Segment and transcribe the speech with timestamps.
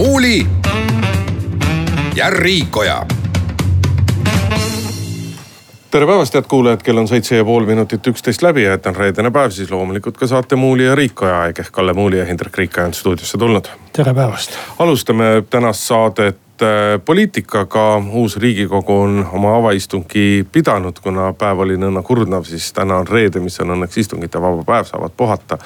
[0.00, 0.46] Muuli
[2.14, 3.06] ja Riikoja.
[5.90, 8.96] tere päevast, head kuulajad, kell on seitse ja pool minutit üksteist läbi ja et on
[8.96, 12.56] reedene päev, siis loomulikult ka saate Muuli ja Riikoja aeg ehk Kalle Muuli ja Hindrek
[12.56, 13.68] Riikoja on stuudiosse tulnud.
[13.92, 14.56] tere päevast.
[14.78, 18.02] alustame tänast saadet äh, poliitikaga.
[18.12, 23.40] uus riigikogu on oma avaistungi pidanud, kuna päev oli nõnda kurnav, siis täna on reede,
[23.40, 25.58] mis on õnneks istungite vaba päev, saavad puhata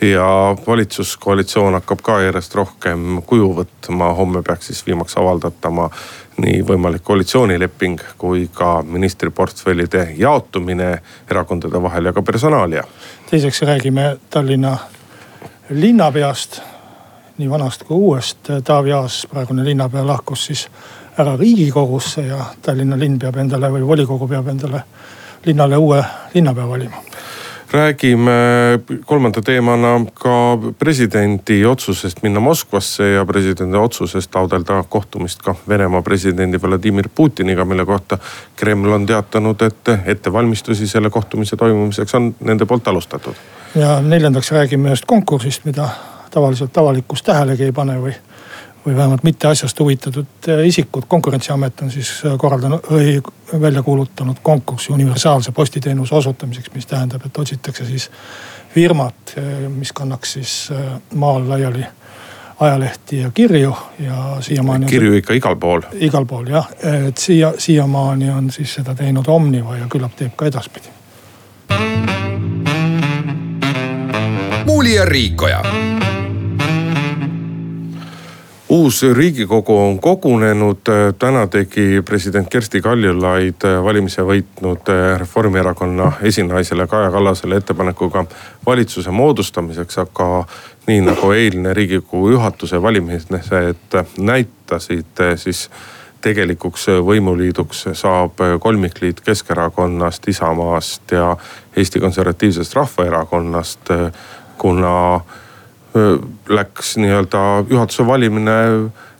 [0.00, 4.12] ja valitsuskoalitsioon hakkab ka järjest rohkem kuju võtma.
[4.14, 5.90] homme peaks siis viimaks avaldatama
[6.36, 10.98] nii võimalik koalitsioonileping kui ka ministriportfellide jaotumine
[11.30, 12.84] erakondade vahel ja ka personaalia.
[13.30, 14.76] teiseks räägime Tallinna
[15.70, 16.60] linnapeast,
[17.38, 18.38] nii vanast kui uuest.
[18.64, 20.68] Taavi Aas, praegune linnapea, lahkus siis
[21.18, 24.82] ära riigikogusse ja Tallinna linn peab endale või volikogu peab endale
[25.46, 26.04] linnale uue
[26.34, 27.15] linnapea valima
[27.70, 28.30] räägime
[29.04, 36.62] kolmanda teemana ka presidendi otsusest minna Moskvasse ja presidendi otsusest taotleda kohtumist ka Venemaa presidendi
[36.62, 38.18] Vladimir Putiniga, mille kohta
[38.56, 43.34] Kreml on teatanud, et ettevalmistusi selle kohtumise toimumiseks on nende poolt alustatud.
[43.74, 45.88] ja neljandaks räägime ühest konkursist, mida
[46.30, 48.14] tavaliselt avalikkus tähelegi ei pane või
[48.86, 51.02] või vähemalt mitte asjast huvitatud äh, isikud.
[51.08, 53.22] konkurentsiamet on siis äh, korraldanud või
[53.60, 58.10] välja kuulutanud konkursi universaalse postiteenuse osutamiseks, mis tähendab, et otsitakse siis
[58.74, 60.70] firmat, äh, mis kannaks siis
[61.14, 61.84] maal laiali
[62.60, 64.86] ajalehti ja kirju ja siiamaani.
[64.86, 65.82] kirju ikka igal pool.
[65.92, 66.68] igal pool jah,
[67.08, 70.88] et siia, siiamaani on siis seda teinud Omniva ja küllap teeb ka edaspidi.
[74.64, 75.62] muuli ja Riikoja
[78.68, 80.78] uus riigikogu on kogunenud,
[81.18, 88.24] täna tegi president Kersti Kaljulaid valimise võitnud Reformierakonna esinaisele Kaja Kallasele ettepanekuga
[88.66, 90.30] valitsuse moodustamiseks, aga
[90.86, 93.30] nii nagu eilne riigikogu juhatuse valimised
[94.18, 95.70] näitasid, siis
[96.20, 101.36] tegelikuks võimuliiduks saab kolmikliit Keskerakonnast, Isamaast ja
[101.76, 103.80] Eesti Konservatiivsest Rahvaerakonnast,
[104.58, 105.20] kuna
[106.48, 108.56] läks nii-öelda juhatuse valimine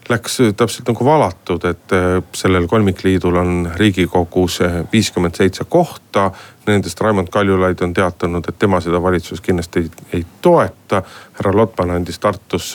[0.08, 1.94] läks täpselt nagu valatud, et
[2.36, 4.60] sellel kolmikliidul on riigikogus
[4.92, 6.30] viiskümmend seitse kohta.
[6.66, 11.02] Nendest Raimond Kaljulaid on teatanud, et tema seda valitsust kindlasti ei, ei toeta.
[11.38, 12.74] härra Lotman andis Tartus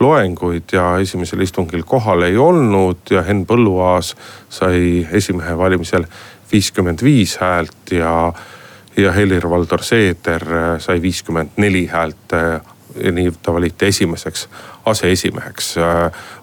[0.00, 4.14] loenguid ja esimesel istungil kohal ei olnud ja Henn Põlluaas
[4.48, 6.04] sai esimehe valimisel
[6.52, 8.32] viiskümmend viis häält ja
[8.98, 10.42] ja Helir-Valdor Seeder
[10.82, 12.34] sai viiskümmend neli häält
[13.12, 14.48] nii ta valiti esimeseks
[14.90, 15.74] aseesimeheks.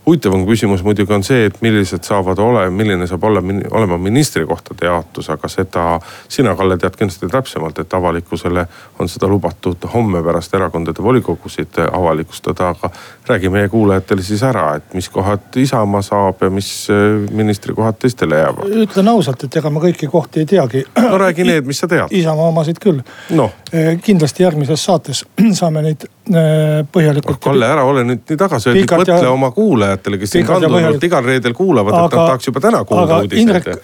[0.06, 3.42] huvitavam küsimus muidugi on see, et millised saavad olema, milline saab olla,
[3.72, 5.86] olema ministrikohtade jaotus, aga seda
[6.30, 8.68] sina, Kalle, tead kindlasti täpsemalt, et avalikkusele
[9.00, 12.90] on seda lubatud homme pärast erakondade volikogusid avalikustada, aga
[13.28, 18.38] räägi meie kuulajatele siis ära, et mis kohad Isamaa saab ja mis äh, ministrikohad teistele
[18.38, 18.70] jäävad.
[18.86, 20.84] ütlen ausalt, et ega ma kõiki kohti ei teagi.
[21.02, 22.12] no räägi need, mis sa tead.
[22.12, 23.50] Isamaa omasid küll no..
[23.74, 25.26] Äh, kindlasti järgmises saates
[25.60, 27.42] saame neid äh, põhjalikult.
[27.44, 29.32] Kalle, ära ole nüüd nii tagasihoidlik, mõtle ja...
[29.32, 33.82] oma kuulajatele, kes sind kanduvalt igal reedel kuulavad, et nad tahaks juba täna kuulda uudiseid.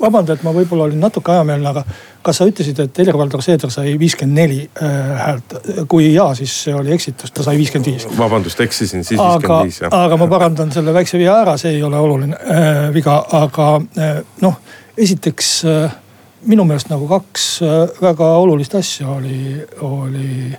[0.00, 1.84] vabanda, et ma võib-olla olin natuke ajameelne, aga
[2.24, 5.56] kas sa ütlesid, et Helir-Valdor Seeder sai viiskümmend neli äh, häält?
[5.88, 8.06] kui jaa, siis see oli eksitus, ta sai viiskümmend viis.
[8.18, 9.98] vabandust, eksisin, siis viiskümmend viis jah.
[10.04, 13.68] aga ma parandan selle väikse vea ära, see ei ole oluline äh, viga, aga
[13.98, 14.58] äh, noh,
[14.98, 16.00] esiteks äh,
[16.48, 20.50] minu meelest nagu kaks äh, väga olulist asja oli, oli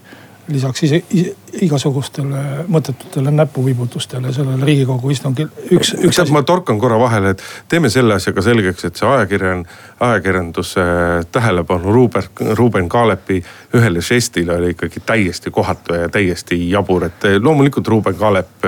[0.47, 5.49] lisaks ise, ise, igasugustele mõttetutele näpuvibutustele sellel riigikogu istungil.
[5.71, 6.33] üks, üks asi.
[6.33, 9.65] ma torkan korra vahele, et teeme selle asja ka selgeks, et see ajakirjan,
[9.99, 10.85] ajakirjanduse
[11.31, 12.23] tähelepanu Ruuben,
[12.59, 13.41] Ruuben Kaalepi
[13.75, 17.05] ühele žestile oli ikkagi täiesti kohatu ja täiesti jabur.
[17.05, 18.67] et loomulikult Ruuben Kaalep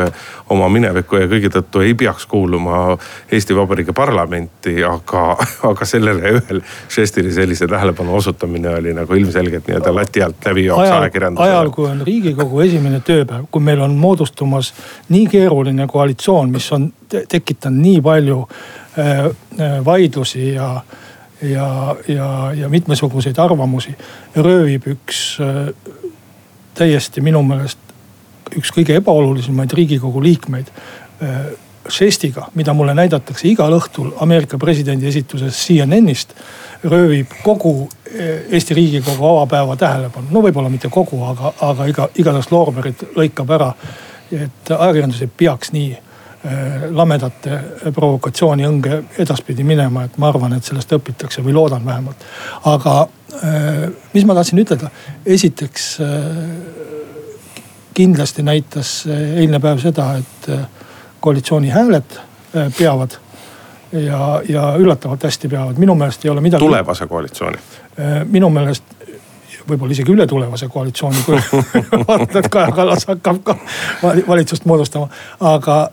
[0.50, 2.98] oma mineviku ja kõige tõttu ei peaks kuuluma
[3.32, 5.38] Eesti Vabariigi parlamenti, aga,
[5.72, 6.62] aga sellele ühel
[6.96, 11.50] žestile sellise tähelepanu osutamine oli nagu ilmselgelt nii-öelda lati alt läbi jooks ajakirjandusele.
[11.50, 14.72] ajal, kui on riigikogu esimene tööpäev, kui meil on moodustumas
[15.10, 20.70] nii keeruline koalitsioon, mis on tekitanud nii palju äh, äh, vaidlusi ja,
[21.42, 21.68] ja,
[22.08, 23.96] ja, ja mitmesuguseid arvamusi,
[24.36, 25.72] röövib üks äh,
[26.78, 27.82] täiesti minu meelest
[28.58, 30.70] üks kõige ebaolulisemaid riigikogu liikmeid
[31.90, 36.34] žestiga, mida mulle näidatakse igal õhtul Ameerika presidendi esituses CNN-ist,
[36.84, 37.90] röövib kogu
[38.50, 40.28] Eesti Riigikogu avapäeva tähelepanu.
[40.32, 43.74] no võib-olla mitte kogu, aga, aga iga, igatahes loorberid lõikab ära.
[44.32, 45.98] et ajakirjandus ei peaks nii
[46.92, 47.60] lamedate
[47.96, 52.26] provokatsiooniõnge edaspidi minema, et ma arvan, et sellest õpitakse või loodan vähemalt.
[52.66, 53.08] aga
[54.14, 54.90] mis ma tahtsin ütelda,
[55.26, 55.98] esiteks
[57.98, 60.50] kindlasti näitas eilne päev seda, et
[61.20, 63.12] koalitsiooni hääled äh, peavad.
[63.92, 66.60] ja, ja üllatavalt hästi peavad, minu meelest ei ole midagi.
[66.66, 67.58] tulevase koalitsiooni.
[68.00, 68.84] Äh, minu meelest
[69.70, 71.40] võib-olla isegi ületulevase koalitsiooni, kui
[72.08, 73.56] vaatad, et Kaja Kallas hakkab ka
[74.28, 75.08] valitsust moodustama.
[75.40, 75.90] aga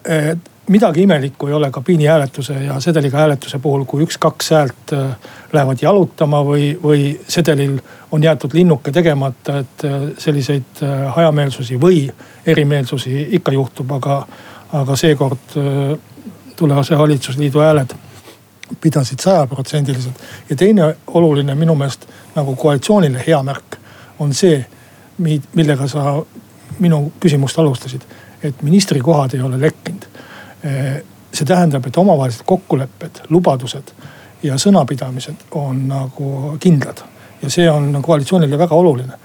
[0.68, 5.16] midagi imelikku ei ole kabiinihääletuse ja sedeliga hääletuse puhul, kui üks-kaks häält äh,
[5.52, 7.78] lähevad jalutama või, või sedelil
[8.10, 9.86] on jäetud linnuke tegemata, et
[10.18, 10.82] selliseid
[11.14, 12.06] hajameelsusi või
[12.46, 14.26] erimeelsusi ikka juhtub, aga
[14.74, 15.98] aga seekord äh,
[16.56, 17.94] tulevase valitsusliidu hääled
[18.80, 20.14] pidasid sajaprotsendiliselt.
[20.50, 23.76] ja teine oluline minu meelest nagu koalitsioonile hea märk
[24.18, 24.66] on see,
[25.54, 26.22] millega sa
[26.78, 28.02] minu küsimust alustasid,
[28.42, 30.06] et ministrikohad ei ole lekkinud.
[30.66, 33.90] Äh, see tähendab, et omavahelised kokkulepped, lubadused
[34.42, 37.02] ja sõnapidamised on nagu kindlad
[37.42, 39.18] ja see on koalitsioonile väga oluline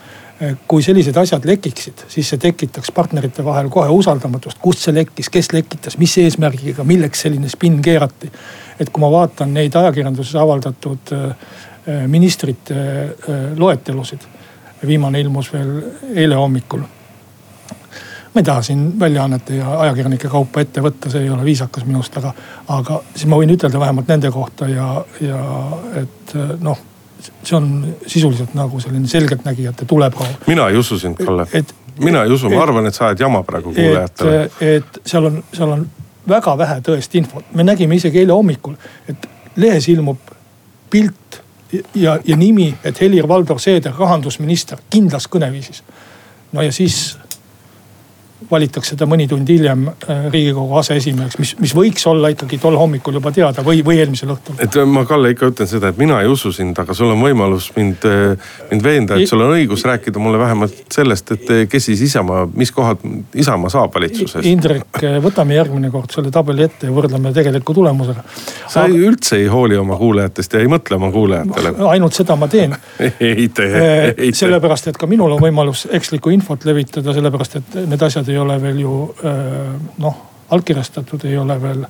[0.68, 5.52] kui sellised asjad lekiksid, siis see tekitaks partnerite vahel kohe usaldamatust, kust see lekkis, kes
[5.52, 8.32] lekitas, mis eesmärgiga, milleks selline spinn keerati.
[8.80, 12.76] et kui ma vaatan neid ajakirjanduses avaldatud äh, äh, ministrite
[13.58, 14.24] loetelusid,
[14.88, 15.74] viimane ilmus veel
[16.16, 16.86] eile hommikul
[18.30, 22.16] ma ei taha siin väljaannete ja ajakirjanike kaupa ette võtta, see ei ole viisakas minust,
[22.22, 22.32] aga,
[22.68, 25.42] aga siis ma võin ütelda vähemalt nende kohta ja, ja
[26.00, 26.80] et noh
[27.44, 30.48] see on sisuliselt nagu selline selgeltnägijate tuleproov.
[30.48, 31.48] mina ei usu sind, Kalle.
[32.00, 34.44] mina ei usu, ma arvan, et sa ajad jama praegu kuulajatele.
[34.44, 35.88] et, et seal on, seal on
[36.30, 38.76] väga vähe tõest infot, me nägime isegi eile hommikul,
[39.10, 39.30] et
[39.60, 40.36] lehes ilmub
[40.90, 41.42] pilt
[41.96, 45.84] ja, ja nimi, et Helir-Valdor Seeder, rahandusminister, kindlas kõneviisis.
[46.52, 47.18] no ja siis
[48.52, 53.18] valitakse ta mõni tund hiljem äh, riigikogu aseesimeheks, mis, mis võiks olla ikkagi tol hommikul
[53.20, 54.56] juba teada või, või eelmisel õhtul.
[54.64, 57.70] et ma, Kalle, ikka ütlen seda, et mina ei usu sind, aga sul on võimalus
[57.76, 61.90] mind, äh, mind veenda, et sul on õigus rääkida mulle vähemalt sellest, et äh, kes
[61.92, 63.04] siis Isamaa, mis kohad
[63.36, 64.46] Isamaa saab valitsuses.
[64.48, 68.24] Indrek, võtame järgmine kord selle tabeli ette ja võrdleme tegeliku tulemusega.
[68.70, 69.04] sa aga...
[69.10, 71.76] üldse ei hooli oma kuulajatest ja ei mõtle oma kuulajatele.
[71.92, 74.34] ainult seda ma teen ei tee, ei tee.
[74.46, 78.62] sellepärast, et ka minul on võimalus ekslikku infot levitada, sellepärast et need asjad ei ole
[78.62, 78.94] veel ju
[79.98, 81.86] noh, allkirjastatud, ei ole veel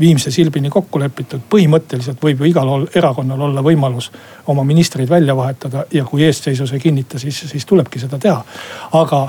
[0.00, 1.40] viimse silbini kokku lepitud.
[1.50, 4.10] põhimõtteliselt võib ju igal erakonnal olla võimalus
[4.46, 8.44] oma ministreid välja vahetada ja kui eestseisus ei kinnita, siis, siis tulebki seda teha.
[8.92, 9.22] aga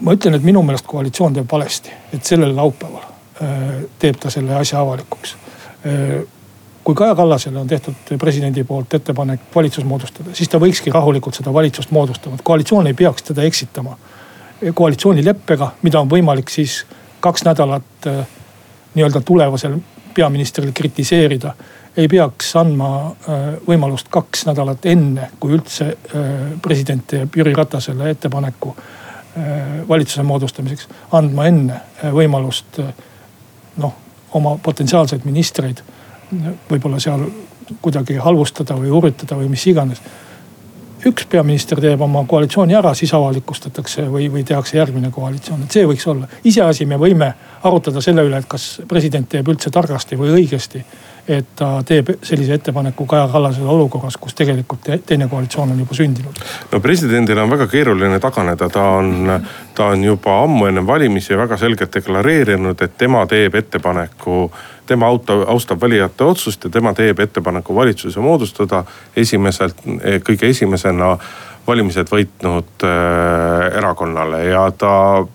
[0.00, 3.04] ma ütlen, et minu meelest koalitsioon teeb valesti, et sellel laupäeval
[3.98, 5.36] teeb ta selle asja avalikuks
[6.86, 11.50] kui Kaja Kallasele on tehtud presidendi poolt ettepanek valitsus moodustada, siis ta võikski rahulikult seda
[11.52, 13.96] valitsust moodustama, et koalitsioon ei peaks teda eksitama
[14.74, 16.84] koalitsioonileppega, mida on võimalik siis
[17.20, 18.20] kaks nädalat äh,
[18.94, 19.74] nii-öelda tulevasel
[20.14, 21.54] peaministril kritiseerida.
[21.96, 26.30] ei peaks andma äh, võimalust kaks nädalat enne, kui üldse äh,
[26.62, 28.76] president teeb Jüri Ratasele ettepaneku
[29.88, 31.74] valitsuse moodustamiseks, andma enne
[32.08, 32.78] võimalust
[33.76, 33.92] noh,
[34.32, 35.82] oma potentsiaalseid ministreid
[36.70, 37.26] võib-olla seal
[37.82, 40.02] kuidagi halvustada või urjutada või mis iganes.
[41.06, 45.86] üks peaminister teeb oma koalitsiooni ära, siis avalikustatakse või, või tehakse järgmine koalitsioon, et see
[45.86, 46.28] võiks olla.
[46.44, 50.84] iseasi, me võime arutada selle üle, et kas president teeb üldse targasti või õigesti
[51.28, 56.42] et ta teeb sellise ettepaneku Kaja Kallasele olukorras, kus tegelikult teine koalitsioon on juba sündinud.
[56.72, 59.40] no presidendil on väga keeruline taganeda, ta on,
[59.74, 64.50] ta on juba ammu enne valimisi väga selgelt deklareerinud, et tema teeb ettepaneku
[64.86, 68.84] tema auto, austab valijate otsust ja tema teeb ettepaneku valitsuse moodustada
[69.16, 69.82] esimeselt,
[70.26, 71.16] kõige esimesena
[71.66, 74.90] valimised võitnud äh, erakonnale ja ta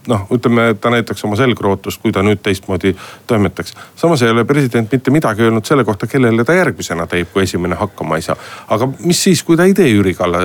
[0.08, 2.94] noh, ütleme, ta näitaks oma selgrootust, kui ta nüüd teistmoodi
[3.28, 3.76] toimetaks.
[3.96, 7.76] samas ei ole president mitte midagi öelnud selle kohta, kellele ta järgmisena teeb, kui esimene
[7.80, 8.36] hakkama ei saa.
[8.68, 10.40] aga mis siis, kui ta ei tee Jüri Kalla,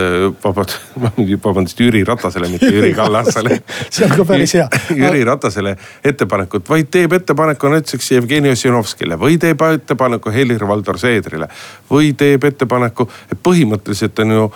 [0.45, 0.81] vabandust,
[1.47, 6.91] vabandust Jüri Ratasele, mitte Jüri Kallasele see on ka päris hea Jüri Ratasele ettepanekut, vaid
[6.91, 11.49] teeb ettepaneku näiteks Jevgeni Ossinovskile või teeb ettepaneku Helir-Valdor Seedrile.
[11.91, 14.51] või teeb ettepaneku, et põhimõtteliselt on ju,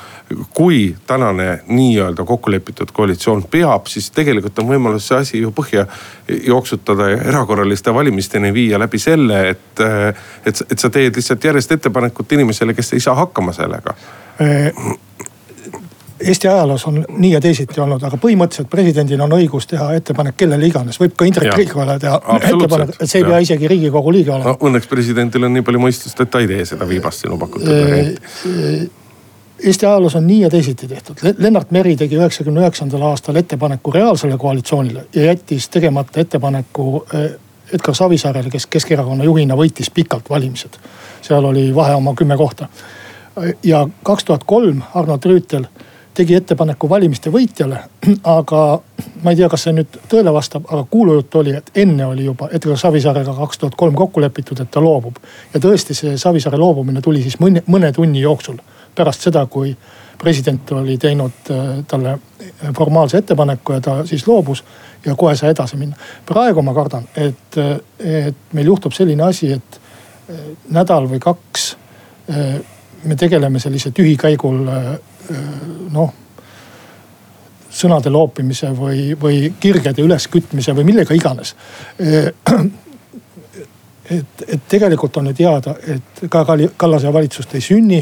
[0.54, 5.84] kui täna tänane nii-öelda kokkulepitud koalitsioon peab, siis tegelikult on võimalus see asi ju põhja
[6.46, 9.84] jooksutada ja erakorraliste valimisteni viia läbi selle, et,
[10.46, 13.94] et, et sa teed lihtsalt järjest ettepanekut inimesele, kes ei saa hakkama sellega.
[16.20, 20.68] Eesti ajaloos on nii ja teisiti olnud, aga põhimõtteliselt presidendil on õigus teha ettepanek kellele
[20.68, 24.52] iganes, võib ka Indrek Riikole teha ettepanek, et see ei pea isegi riigikogu liige olema.
[24.52, 24.56] No,.
[24.68, 28.90] õnneks presidendil on nii palju mõistust, et ta ei tee seda viibast sinu pakutud varianti.
[29.64, 31.16] Eesti ajaloos on nii ja teisiti tehtud.
[31.38, 37.30] Lennart Meri tegi üheksakümne üheksandal aastal ettepaneku reaalsele koalitsioonile ja jättis tegemata ettepaneku eh,
[37.72, 40.78] Edgar Savisaarele, kes Keskerakonna juhina võitis pikalt valimised.
[41.22, 42.68] seal oli vahe oma kümme kohta.
[43.62, 45.66] ja kaks tuhat kolm Arnold Rüütel
[46.14, 47.78] tegi ettepaneku valimiste võitjale,
[48.24, 48.80] aga
[49.22, 52.48] ma ei tea, kas see nüüd tõele vastab, aga kuulujutt oli, et enne oli juba
[52.52, 55.16] Edgar Savisaarega kaks tuhat kolm kokku lepitud, et ta loobub.
[55.54, 58.58] ja tõesti, see Savisaare loobumine tuli siis mõne, mõne tunni jooksul
[58.94, 59.76] pärast seda, kui
[60.20, 62.18] president oli teinud äh, talle
[62.76, 64.64] formaalse ettepaneku ja ta siis loobus
[65.06, 65.96] ja kohe sai edasi minna.
[66.26, 67.56] praegu ma kardan, et,
[67.98, 70.36] et meil juhtub selline asi, et äh,
[70.76, 71.76] nädal või kaks
[72.30, 72.60] äh,
[73.04, 74.58] me tegeleme sellise tühikäigul
[75.90, 76.12] noh
[77.70, 81.54] sõnade loopimise või, või kirgede üleskütmise või millega iganes.
[84.16, 86.42] et, et tegelikult on ju teada, et ka
[86.76, 88.00] Kallase valitsust ei sünni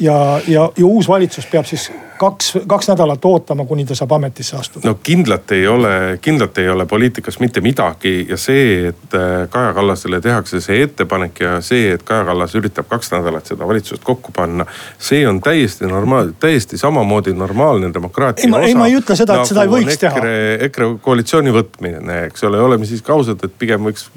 [0.00, 4.56] ja, ja, ja uus valitsus peab siis kaks, kaks nädalat ootama, kuni ta saab ametisse
[4.56, 4.88] astuda.
[4.88, 9.72] no kindlalt ei ole, kindlalt ei ole poliitikas mitte midagi ja see, et äh, Kaja
[9.74, 14.32] Kallasele tehakse see ettepanek ja see, et Kaja Kallas üritab kaks nädalat seda valitsust kokku
[14.32, 14.66] panna.
[14.98, 18.62] see on täiesti normaal, täiesti samamoodi normaalne demokraatia osa.
[18.62, 20.68] ei, ma ei ütle seda, et nagu seda ei võiks EKRE, teha.
[20.68, 24.08] EKRE koalitsiooni võtmine, eks ole, oleme siis ka ausad, et pigem võiks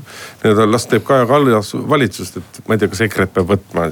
[0.43, 3.89] nii-öelda las teeb Kaja Kallas valitsust, et ma ei tea, kas EKRE-t peab võtma.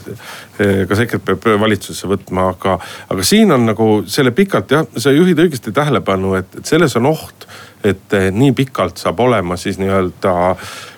[0.90, 2.78] kas EKRE-t peab valitsusse võtma, aga,
[3.10, 7.10] aga siin on nagu selle pikalt jah, sa juhid õigesti tähelepanu, et, et selles on
[7.12, 7.48] oht,
[7.86, 10.36] et eh, nii pikalt saab olema siis nii-öelda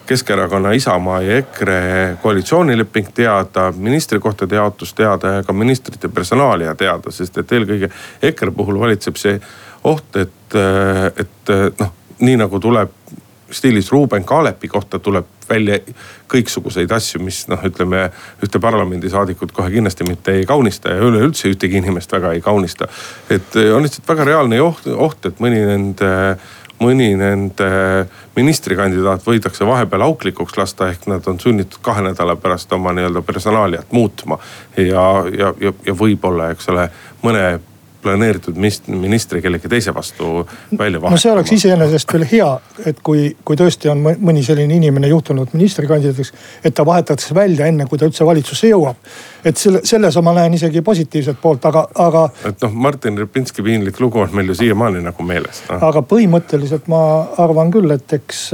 [0.07, 1.79] Keskerakonna, Isamaa ja EKRE
[2.21, 7.89] koalitsioonileping teada, ministrikohtade jaotus teada ja ka ministrite personaalia teada, sest et eelkõige
[8.29, 9.35] EKRE puhul valitseb see
[9.83, 11.91] oht, et, eh, et eh, noh,
[12.23, 12.96] nii nagu tuleb
[13.51, 15.79] stiilis Ruuben Kaalepi kohta tuleb välja
[16.31, 18.07] kõiksuguseid asju, mis noh, ütleme
[18.43, 22.87] ühte parlamendisaadikut kohe kindlasti mitte ei kaunista ja üleüldse ühtegi inimest väga ei kaunista.
[23.29, 26.11] et eh, on lihtsalt väga reaalne oht, oht, et mõni nende,
[26.83, 27.69] mõni nende
[28.35, 33.91] ministrikandidaat võidakse vahepeal auklikuks lasta, ehk nad on sunnitud kahe nädala pärast oma nii-öelda personaaliat
[33.91, 34.39] muutma.
[34.77, 35.07] ja,
[35.39, 36.89] ja, ja, ja võib-olla, eks ole,
[37.23, 37.59] mõne
[38.01, 40.25] planeeritud ministri kellegi teise vastu
[40.77, 41.15] välja vahetama.
[41.15, 42.49] no see oleks iseenesest veel hea,
[42.89, 47.87] et kui, kui tõesti on mõni selline inimene juhtunud ministrikandidaadiks, et ta vahetatakse välja enne,
[47.89, 49.01] kui ta üldse valitsusse jõuab.
[49.45, 52.27] et selle, selles ma näen isegi positiivset poolt, aga, aga.
[52.51, 55.81] et noh, Martin Repinski piinlik lugu on meil ju siiamaani nagu meeles no..
[55.89, 57.01] aga põhimõtteliselt ma
[57.43, 58.47] arvan küll, et eks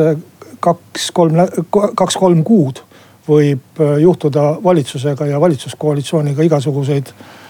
[0.63, 2.83] kaks-kolm, kaks-kolm kuud
[3.27, 7.42] võib juhtuda valitsusega ja valitsuskoalitsiooniga igasuguseid Äh,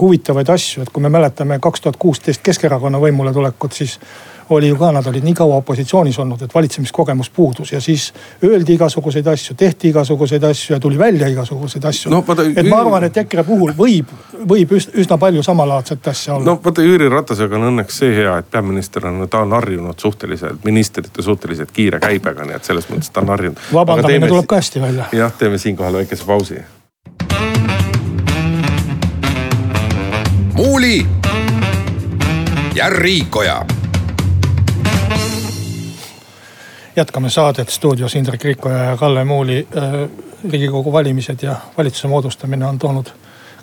[0.00, 3.98] huvitavaid asju, et kui me mäletame kaks tuhat kuusteist Keskerakonna võimule tulekut, siis
[4.50, 8.12] oli ju ka, nad olid nii kaua opositsioonis olnud, et valitsemiskogemus puudus ja siis
[8.44, 12.24] öeldi igasuguseid asju, tehti igasuguseid asju ja tuli välja igasuguseid asju no,.
[12.56, 14.12] et ma arvan, et EKRE puhul võib,
[14.48, 16.50] võib üsna palju samalaadset asja olla.
[16.50, 20.64] no vaata Jüri Ratasega on õnneks see hea, et peaminister on, ta on harjunud suhteliselt,
[20.64, 23.66] ministrite suhteliselt kiire käibega, nii et selles mõttes ta on harjunud.
[23.72, 25.10] vabandamine tuleb ka hästi välja.
[25.12, 26.60] jah, teeme siinkohal väikese pausi
[30.52, 31.06] Muuli
[32.74, 33.64] ja Riikoja.
[36.96, 39.68] jätkame saadet stuudios Indrek Riikoja ja Kalle Muuli.
[39.76, 40.10] Äh,
[40.52, 43.06] riigikogu valimised ja valitsuse moodustamine on toonud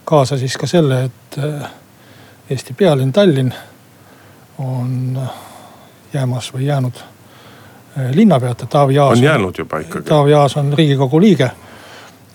[0.05, 1.69] kaasa siis ka selle, et äh,
[2.49, 3.53] Eesti pealinn Tallinn
[4.57, 5.29] on äh,
[6.13, 6.93] jäämas või jäänud
[8.13, 9.17] linnapeata, Taavi Aas.
[9.17, 10.09] on jäänud juba ikkagi.
[10.09, 11.51] Taavi Aas on riigikogu liige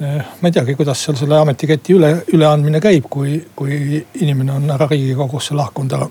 [0.01, 4.89] ma ei teagi, kuidas seal selle ametiketi üle, üleandmine käib, kui, kui inimene on ära
[4.91, 6.09] riigikogusse lahkunud, aga.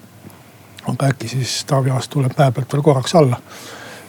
[0.91, 3.39] aga äkki siis Taavi Aas tuleb mäe pealt veel korraks alla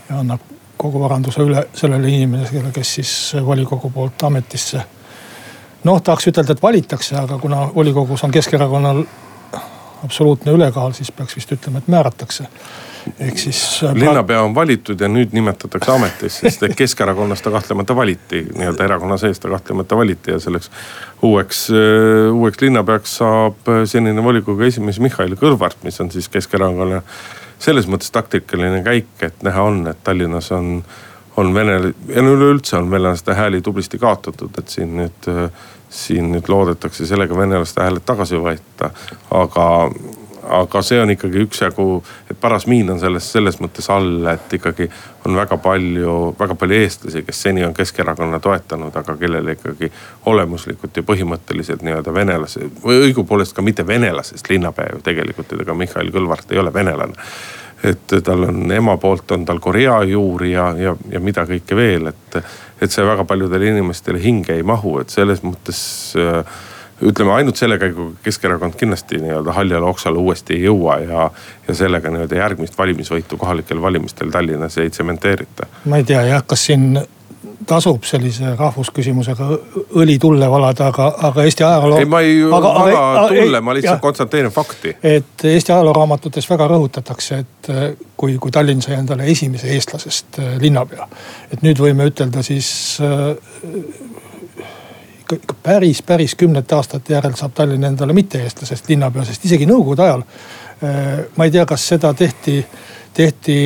[0.09, 0.41] ja annab
[0.77, 3.13] kogu varanduse üle sellele inimesele, kes siis
[3.47, 4.83] volikogu poolt ametisse.
[5.85, 9.05] noh, tahaks ütelda, et valitakse, aga kuna volikogus on Keskerakonnal
[10.05, 12.47] absoluutne ülekaal, siis peaks vist ütlema, et määratakse
[13.21, 13.61] ehk siis.
[13.85, 18.85] Äh, linnapea on valitud ja nüüd nimetatakse ametisse, sest et Keskerakonnas ta kahtlemata valiti, nii-öelda
[18.85, 20.71] erakonna sees ta kahtlemata valiti ja selleks
[21.23, 27.03] uueks, äh, uueks linnapeaks saab äh, senine volikogu esimees Mihhail Kõlvart, mis on siis Keskerakonna
[27.59, 30.83] selles mõttes taktikaline käik, et näha on, et Tallinnas on,
[31.41, 35.33] on vene ja üleüldse on venelaste hääli tublisti kaotatud, et siin nüüd
[35.95, 38.91] siin nüüd loodetakse sellega venelaste hääled tagasi võita.
[39.31, 39.67] aga
[40.49, 41.87] aga see on ikkagi üksjagu,
[42.31, 44.89] et paras miin on selles, selles mõttes all, et ikkagi
[45.25, 49.91] on väga palju, väga palju eestlasi, kes seni on Keskerakonna toetanud, aga kellel ikkagi
[50.31, 56.13] olemuslikult ja põhimõtteliselt nii-öelda venelase või õigupoolest ka mitte venelasest linnapea ju tegelikult, ega Mihhail
[56.15, 57.29] Kõlvart ei ole venelane.
[57.85, 62.09] Et tal on ema poolt on tal Korea juuri ja, ja, ja mida kõike veel,
[62.09, 62.39] et,
[62.81, 65.83] et see väga paljudele inimestele hinge ei mahu, et selles mõttes
[66.17, 66.63] äh,
[67.03, 71.31] ütleme ainult selle käiguga Keskerakond kindlasti nii-öelda haljale oksale uuesti ei jõua ja,
[71.69, 75.67] ja sellega nii-öelda järgmist valimisvõitu kohalikel valimistel Tallinnas ei tsementeerita.
[75.85, 76.99] ma ei tea jah, kas siin
[77.67, 79.47] tasub sellise rahvusküsimusega
[80.01, 81.99] õli tulle valada, aga, aga Eesti ajaloo.
[81.99, 84.97] ei, ma ei vala tulle, ma lihtsalt konstateerin fakti.
[85.03, 87.71] et Eesti ajalooraamatutes väga rõhutatakse, et
[88.17, 91.09] kui, kui Tallinn sai endale esimese eestlasest linnapea.
[91.53, 93.01] et nüüd võime ütelda siis
[95.35, 100.07] ikka, ikka päris, päris kümnete aastate järel saab Tallinn endale mitte-eestlasest linnapea, sest isegi nõukogude
[100.07, 100.25] ajal.
[100.85, 102.59] Äh, ma ei tea, kas seda tehti,
[103.15, 103.59] tehti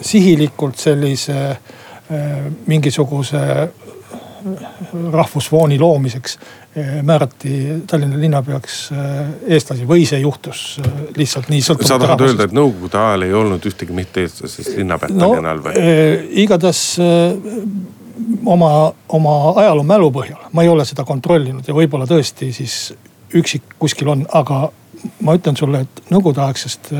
[0.00, 3.46] sihilikult sellise äh, mingisuguse
[5.12, 6.38] rahvusfooni loomiseks
[7.02, 8.90] määrati Tallinna linnapeaks
[9.46, 10.80] eestlasi või see juhtus
[11.16, 11.88] lihtsalt nii sõltumata.
[11.92, 15.84] sa tahad öelda, et nõukogude ajal ei olnud ühtegi mitte-eestlasest linnapead no, Tallinna all või?
[16.42, 16.82] igatahes
[18.46, 22.92] oma, oma ajaloo mälu põhjal, ma ei ole seda kontrollinud ja võib-olla tõesti siis
[23.36, 24.66] üksik kuskil on, aga
[25.24, 26.92] ma ütlen sulle, et nõukogudeaegsest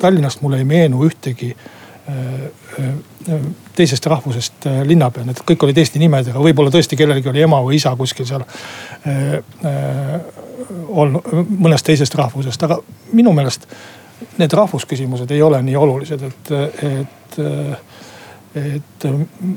[0.00, 2.14] Tallinnast mulle ei meenu ühtegi äh,
[2.78, 7.60] äh, teisest rahvusest äh, linnapea, need kõik olid eesti nimedega, võib-olla tõesti kellelgi oli ema
[7.64, 8.46] või isa kuskil seal
[10.88, 12.80] olnud mõnest teisest rahvusest, aga
[13.16, 13.68] minu meelest
[14.38, 16.50] need rahvusküsimused ei ole nii olulised, et,
[16.90, 17.38] et
[18.58, 19.12] et äh,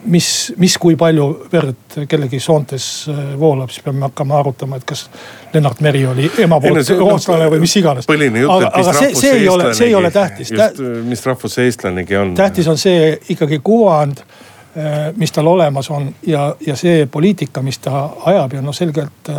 [0.05, 0.27] mis,
[0.57, 5.05] mis, kui palju verd kellegi soontes äh, voolab, siis peame hakkama arutama, et kas
[5.53, 8.09] Lennart Meri oli ema poolt rootslane või mis iganes.
[8.09, 10.53] põhiline jutt, et mis rahvus see, see ei ole, see ei ole tähtis.
[10.55, 12.35] just, mis rahvus see eestlanegi on.
[12.37, 14.23] tähtis on see ikkagi kuvand,
[14.75, 19.33] äh, mis tal olemas on ja, ja see poliitika, mis ta ajab ja noh, selgelt,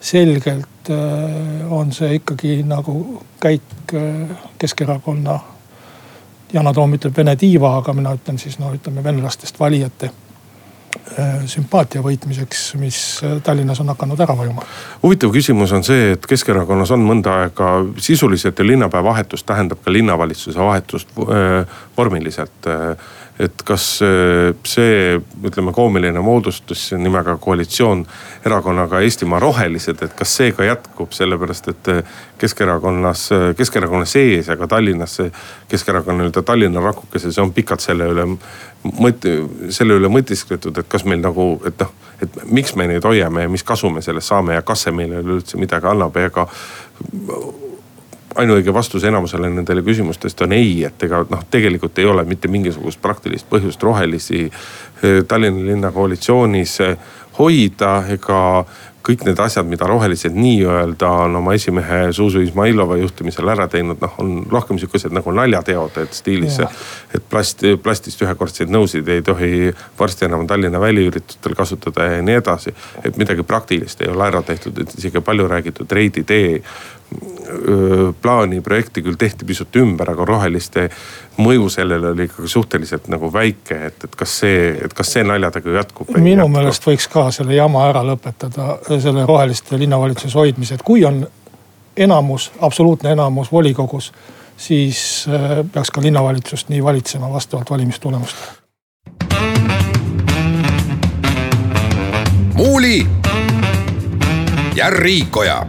[0.00, 0.90] selgelt
[1.70, 3.92] on see ikkagi nagu käik
[4.58, 5.34] Keskerakonna
[6.52, 12.00] Yana Toom ütleb vene tiiva, aga mina ütlen siis no ütleme venelastest valijate äh, sümpaatia
[12.04, 14.64] võitmiseks, mis äh, Tallinnas on hakanud ära vajuma.
[15.02, 19.92] huvitav küsimus on see, et Keskerakonnas on mõnda aega sisuliselt ju linnapea vahetus tähendab ka
[19.92, 22.72] linnavalitsuse vahetust äh, vormiliselt
[23.38, 23.84] et kas
[24.66, 28.02] see, ütleme, koomiline moodustus nimega koalitsioon
[28.46, 31.92] erakonnaga Eestimaa Rohelised, et kas see ka jätkub, sellepärast et
[32.38, 35.30] Keskerakonnas, Keskerakonna sees ja ka Tallinnas see
[35.68, 38.26] Keskerakonna nii-öelda Tallinna rakukeses on pikalt selle üle
[38.98, 39.30] mõt-,
[39.74, 43.52] selle üle mõtiskletud, et kas meil nagu, et noh, et miks me neid hoiame ja
[43.52, 46.48] mis kasu me sellest saame ja kas see meile üleüldse midagi annab ja ega
[48.38, 53.02] ainuõige vastus enamusele nendele küsimustest on ei, et ega noh, tegelikult ei ole mitte mingisugust
[53.02, 56.96] praktilist põhjust rohelisi eh, Tallinna linna koalitsioonis eh,
[57.38, 58.42] hoida ega
[59.08, 64.18] kõik need asjad, mida rohelised nii-öelda on oma esimehe Zuzu Izmailova juhtimisel ära teinud, noh
[64.20, 66.58] on rohkem sihukesed nagu naljateod, et stiilis.
[67.14, 72.74] et plast, plastist ühekordseid nõusid ei tohi varsti enam Tallinna väliüritustel kasutada ja nii edasi.
[73.04, 76.60] et midagi praktilist ei ole ära tehtud, et isegi palju räägitud Reidi tee
[78.22, 80.88] plaani, projekti küll tehti pisut ümber, aga roheliste
[81.40, 85.72] mõju sellele oli ikkagi suhteliselt nagu väike, et, et kas see, et kas see naljategu
[85.76, 86.10] jätkub?
[86.18, 86.54] minu jätkub?
[86.56, 91.22] meelest võiks ka selle jama ära lõpetada, selle roheliste linnavalitsuses hoidmise, et kui on
[91.96, 94.12] enamus, absoluutne enamus volikogus,
[94.56, 95.26] siis
[95.72, 98.56] peaks ka linnavalitsust nii valitsema vastavalt valimistulemustele.
[102.58, 103.06] muuli
[104.74, 105.66] ja Riikoja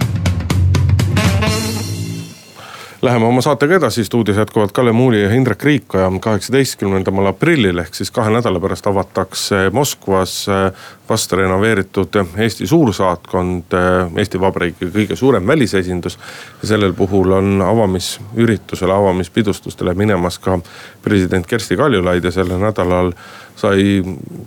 [3.02, 6.12] Läheme oma saatega edasi, stuudios jätkuvalt Kalle Muuli ja Indrek Riikoja.
[6.20, 14.20] kaheksateistkümnendal aprillil ehk siis kahe nädala pärast avatakse Moskvas eh, vast renoveeritud Eesti suursaatkond, eh,
[14.20, 16.20] Eesti Vabariigi kõige suurem välisesindus.
[16.64, 20.60] sellel puhul on avamisüritusele, avamispidustustele minemas ka
[21.02, 23.14] president Kersti Kaljulaid ja sellel nädalal
[23.56, 24.04] sai,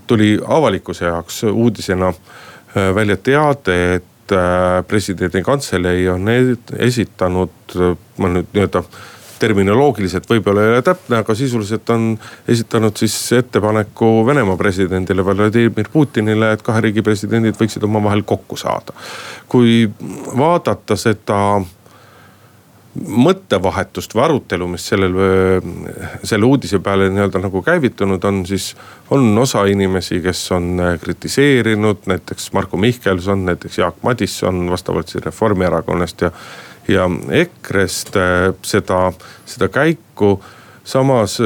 [0.07, 6.29] tuli avalikkuse jaoks uudisena eh, välja teade, et Äh, presidendi kantselei on
[6.79, 7.75] esitanud,
[8.23, 8.85] ma nüüd nii-öelda
[9.43, 12.13] terminoloogiliselt võib-olla ei ole täpne, aga sisuliselt on
[12.49, 18.95] esitanud siis ettepaneku Venemaa presidendile Vladimir Putinile, et kahe riigi presidendid võiksid omavahel kokku saada.
[19.49, 19.91] kui
[20.39, 21.41] vaadata seda
[23.07, 25.15] mõttevahetust või arutelu, mis sellel,
[26.25, 28.73] selle uudise peale nii-öelda nagu käivitunud on, siis
[29.11, 36.29] on osa inimesi, kes on kritiseerinud, näiteks Marko Mihkelson, näiteks Jaak Madisson vastavalt siis Reformierakonnast
[36.29, 36.33] ja
[36.88, 38.17] ja EKRE-st
[38.67, 39.12] seda,
[39.47, 40.43] seda käiku.
[40.85, 41.38] samas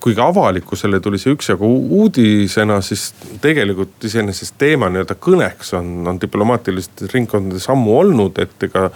[0.00, 1.68] kuigi avalikkusele tuli see üksjagu
[2.00, 3.10] uudisena, siis
[3.42, 8.88] tegelikult iseenesest teema nii-öelda kõneks on, on diplomaatilistes ringkondades ammu olnud, et ega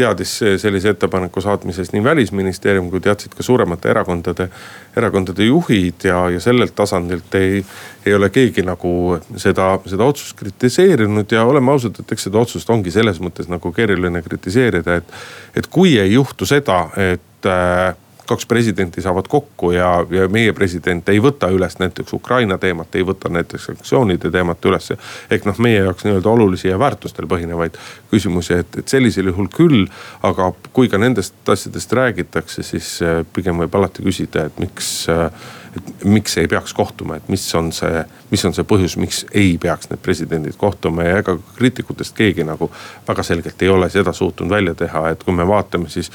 [0.00, 0.32] teadis
[0.62, 4.48] sellise ettepaneku saatmisest nii välisministeerium kui teadsid ka suuremate erakondade,
[4.96, 7.62] erakondade juhid ja, ja sellelt tasandilt ei,
[8.06, 8.92] ei ole keegi nagu
[9.36, 13.72] seda, seda otsust kritiseerinud ja oleme ausad, et eks seda otsust ongi selles mõttes nagu
[13.76, 15.18] keeruline kritiseerida, et,
[15.56, 17.92] et kui ei juhtu seda, et äh,
[18.30, 23.06] kaks presidenti saavad kokku ja, ja meie president ei võta üles näiteks Ukraina teemat, ei
[23.06, 24.92] võta näiteks sanktsioonide teemat üles.
[25.30, 27.78] ehk noh, meie jaoks nii-öelda olulisi ja väärtustel põhinevaid
[28.10, 29.86] küsimusi, et, et sellisel juhul küll.
[30.22, 35.30] aga kui ka nendest asjadest räägitakse, siis äh, pigem võib alati küsida, et miks äh,
[35.76, 39.52] et miks ei peaks kohtuma, et mis on see, mis on see põhjus, miks ei
[39.60, 42.70] peaks need presidendid kohtuma ja ega kriitikutest keegi nagu
[43.08, 46.10] väga selgelt ei ole seda suutnud välja teha, et kui me vaatame, siis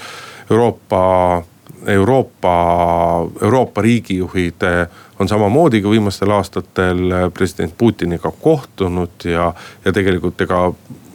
[0.52, 1.44] Euroopa
[1.88, 4.88] Euroopa, Euroopa riigijuhid eh,
[5.20, 9.54] on samamoodi ka viimastel aastatel eh, president Putiniga kohtunud ja,
[9.86, 10.72] ja tegelikult ega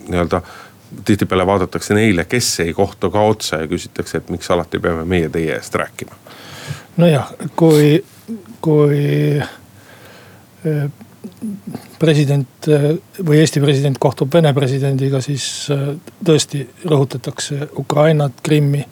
[0.09, 0.43] nii-öelda
[1.05, 5.29] tihtipeale vaadatakse neile, kes ei kohtu ka otsa ja küsitakse, et miks alati peame meie
[5.29, 6.15] teie eest rääkima.
[6.97, 8.05] nojah, kui,
[8.61, 9.05] kui
[10.65, 10.91] eh,
[11.99, 12.67] president
[13.27, 15.69] või Eesti president kohtub Vene presidendiga, siis
[16.25, 18.85] tõesti rõhutatakse Ukrainat, Krimmi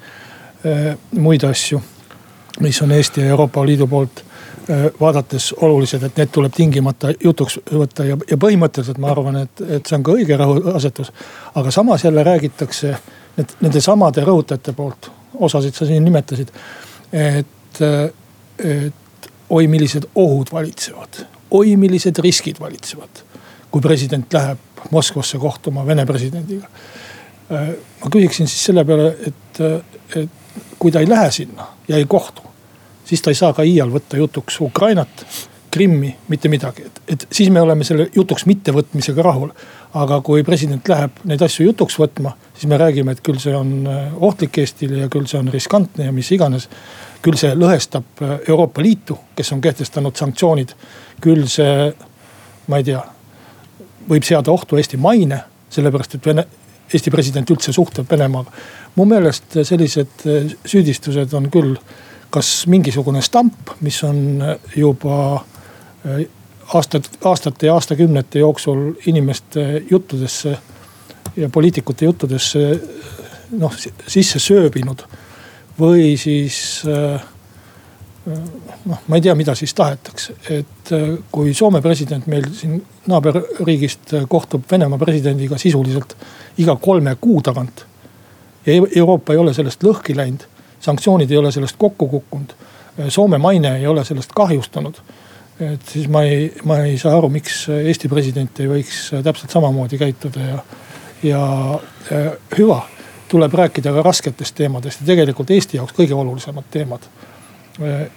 [1.18, 1.81] muid asju,
[2.61, 4.25] mis on Eesti ja Euroopa Liidu poolt
[4.71, 9.62] äh, vaadates olulised, et need tuleb tingimata jutuks võtta ja, ja põhimõtteliselt ma arvan, et,
[9.79, 11.12] et see on ka õige rõhuasetus.
[11.55, 12.94] aga samas jälle räägitakse
[13.37, 16.51] need, nende samade rõhutajate poolt, osasid sa siin nimetasid.
[17.12, 17.83] et,
[18.64, 23.25] et oi, millised ohud valitsevad, oi, millised riskid valitsevad.
[23.71, 24.59] kui president läheb
[24.90, 26.68] Moskvasse kohtuma Vene presidendiga.
[27.53, 27.68] Äh,
[28.03, 29.61] ma küsiksin siis selle peale, et,
[30.16, 30.38] et
[30.79, 32.42] kui ta ei lähe sinna ja ei kohtu,
[33.05, 35.25] siis ta ei saa ka iial võtta jutuks Ukrainat,
[35.71, 39.51] Krimmi, mitte midagi, et, et siis me oleme selle jutuks mittevõtmisega rahul.
[39.94, 43.87] aga kui president läheb neid asju jutuks võtma, siis me räägime, et küll see on
[43.88, 46.68] äh, ohtlik Eestile ja küll see on riskantne ja mis iganes.
[47.23, 50.75] küll see lõhestab äh, Euroopa Liitu, kes on kehtestanud sanktsioonid.
[51.21, 51.92] küll see,
[52.66, 53.05] ma ei tea,
[54.09, 56.47] võib seada ohtu Eesti maine, sellepärast et Vene,
[56.92, 58.53] Eesti president üldse suhtleb Venemaaga
[58.96, 61.77] mu meelest sellised eh, süüdistused on küll
[62.33, 65.44] kas mingisugune stamp, mis on eh, juba
[66.05, 66.27] eh,
[66.74, 70.59] aastad, aastate ja aastakümnete jooksul inimeste juttudesse
[71.37, 72.59] ja poliitikute juttudesse
[73.59, 75.07] noh sisse sööbinud.
[75.79, 80.90] või siis noh, ma ei tea, mida siis tahetakse, et
[81.33, 86.16] kui Soome president meil siin naaberriigist kohtub Venemaa presidendiga sisuliselt
[86.59, 87.88] iga kolme kuu tagant
[88.66, 90.47] ja Euroopa ei ole sellest lõhki läinud.
[90.81, 92.53] sanktsioonid ei ole sellest kokku kukkunud.
[93.09, 94.94] Soome maine ei ole sellest kahjustunud.
[95.61, 99.99] et siis ma ei, ma ei saa aru, miks Eesti president ei võiks täpselt samamoodi
[99.99, 100.59] käituda ja,
[101.23, 101.40] ja,
[102.59, 102.83] hüva.
[103.29, 107.11] tuleb rääkida ka rasketest teemadest ja tegelikult Eesti jaoks kõige olulisemad teemad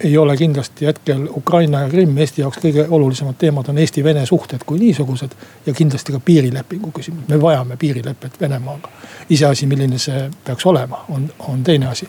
[0.00, 4.64] ei ole kindlasti hetkel Ukraina ja Krimm, Eesti jaoks kõige olulisemad teemad on Eesti-Vene suhted
[4.66, 5.30] kui niisugused.
[5.66, 8.88] ja kindlasti ka piirilepingu küsimus, me vajame piirilepet Venemaaga.
[9.30, 12.08] iseasi, milline see peaks olema, on, on teine asi.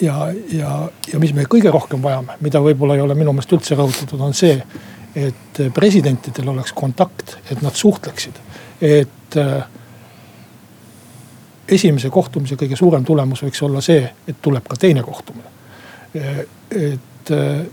[0.00, 3.78] ja, ja, ja mis me kõige rohkem vajame, mida võib-olla ei ole minu meelest üldse
[3.78, 4.58] rõhutatud, on see,
[5.16, 8.36] et presidentidel oleks kontakt, et nad suhtleksid,
[8.80, 9.64] et äh,
[11.68, 15.51] esimese kohtumise kõige suurem tulemus võiks olla see, et tuleb ka teine kohtumine
[16.14, 17.66] et äh,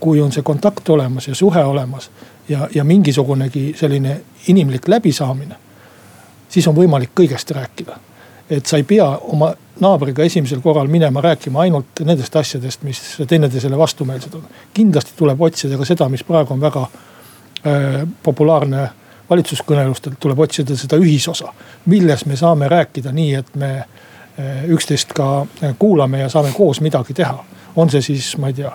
[0.00, 2.10] kui on see kontakt olemas ja suhe olemas
[2.48, 5.56] ja, ja mingisugunegi selline inimlik läbisaamine.
[6.48, 7.98] siis on võimalik kõigest rääkida.
[8.50, 13.78] et sa ei pea oma naabriga esimesel korral minema rääkima ainult nendest asjadest, mis teineteisele
[13.78, 14.44] vastumeelsed on.
[14.74, 18.88] kindlasti tuleb otsida ka seda, mis praegu on väga äh, populaarne
[19.30, 21.52] valitsuskõnelustel, tuleb otsida seda ühisosa.
[21.86, 25.46] milles me saame rääkida nii, et me äh, üksteist ka
[25.78, 27.44] kuulame ja saame koos midagi teha
[27.76, 28.72] on see siis, ma ei tea,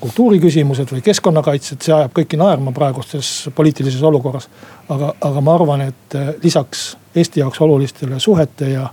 [0.00, 4.48] kultuuriküsimused või keskkonnakaitsed, see ajab kõiki naerma praeguses poliitilises olukorras.
[4.88, 8.90] aga, aga ma arvan, et eh, lisaks Eesti jaoks olulistele suhete ja,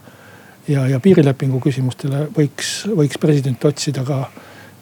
[0.68, 4.26] ja, ja piirilepingu küsimustele võiks, võiks president otsida ka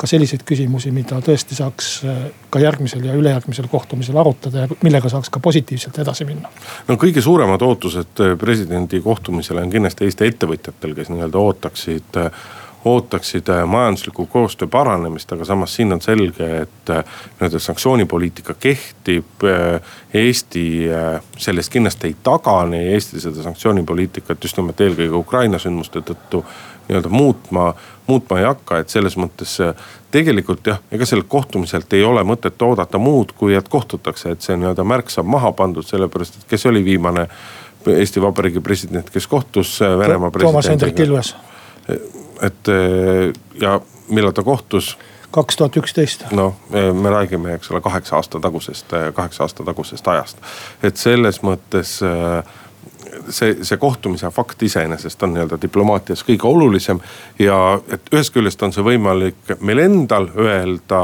[0.01, 5.09] ka selliseid küsimusi, mida tõesti saaks eh, ka järgmisel ja ülejärgmisel kohtumisel arutada ja millega
[5.13, 6.49] saaks ka positiivselt edasi minna.
[6.87, 12.21] no kõige suuremad ootused eh, presidendi kohtumisele on kindlasti Eesti ettevõtjatel, kes nii-öelda ootaksid
[12.85, 17.03] ootaksid äh, majandusliku koostöö paranemist, aga samas siin on selge, et äh,
[17.39, 19.25] nii-öelda sanktsioonipoliitika kehtib.
[20.13, 20.89] Eesti
[21.37, 26.43] sellest kindlasti ei tagane ja Eesti seda sanktsioonipoliitikat just nimelt eelkõige Ukraina sündmuste tõttu
[26.87, 27.73] nii-öelda muutma,
[28.07, 29.55] muutma ei hakka, et selles mõttes
[30.11, 34.57] tegelikult jah, ega sellelt kohtumiselt ei ole mõtet oodata muud, kui et kohtutakse, et see
[34.57, 37.27] nii-öelda märk saab maha pandud, sellepärast et kes oli viimane
[37.87, 40.51] Eesti Vabariigi president, kes kohtus Venemaa presidendiga.
[40.51, 41.35] Toomas Hendrik Ilves
[42.41, 44.97] et eh, ja millal ta kohtus?
[45.31, 46.25] kaks tuhat üksteist.
[46.31, 50.37] noh, me räägime, eks ole, kaheksa aasta tagusest, eh, kaheksa aasta tagusest ajast.
[50.83, 52.01] et selles mõttes
[53.29, 56.99] see, see kohtumise fakt iseenesest on nii-öelda diplomaatias kõige olulisem.
[57.39, 61.01] ja et ühest küljest on see võimalik meil endal öelda,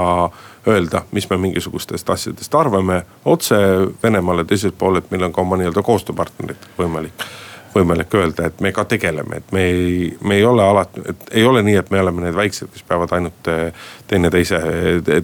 [0.68, 3.56] öelda, mis me mingisugustest asjadest arvame otse
[4.04, 7.28] Venemaale, teiselt poolt meil on ka oma nii-öelda koostööpartnerid võimalik
[7.78, 11.46] võimalik öelda, et me ka tegeleme, et me ei, me ei ole alati, et ei
[11.46, 14.62] ole nii, et me oleme need väiksed, kes peavad ainult eh, teineteise,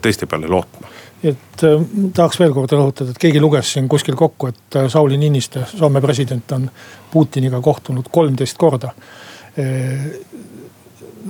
[0.01, 4.51] teiste peale lootma et äh, tahaks veel kord rõhutada, et keegi luges siin kuskil kokku,
[4.51, 6.69] et äh, Sauli Niinistö, Soome president on
[7.11, 8.91] Putiniga kohtunud kolmteist korda.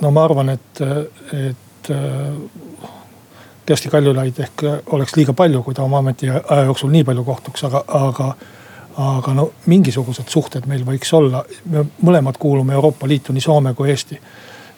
[0.02, 0.82] no ma arvan, et,
[1.36, 1.90] et
[3.66, 4.64] Kersti Kaljulaid ehk
[4.96, 8.30] oleks liiga palju, kui ta oma ametiaja jooksul nii palju kohtuks, aga, aga
[8.98, 13.90] aga no mingisugused suhted meil võiks olla, me mõlemad kuulume Euroopa Liitu, nii Soome kui
[13.90, 14.20] Eesti.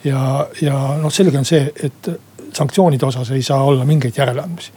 [0.03, 2.09] ja, ja noh, selge on see, et
[2.55, 4.71] sanktsioonide osas ei saa olla mingeid järeleandmisi.